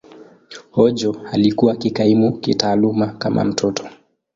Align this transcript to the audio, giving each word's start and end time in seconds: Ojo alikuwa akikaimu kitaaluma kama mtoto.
Ojo 0.71 1.11
alikuwa 1.31 1.73
akikaimu 1.73 2.37
kitaaluma 2.39 3.07
kama 3.07 3.43
mtoto. 3.43 3.87